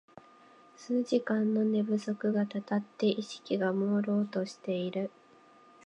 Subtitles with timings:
[0.75, 5.11] 数日間の寝不足がたたって意識がもうろうとしている